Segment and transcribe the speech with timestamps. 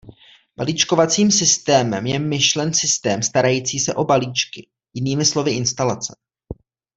[0.57, 6.13] Balíčkovacím systémem je myšlen systém starající se o balíčky, jinými slovy instalace.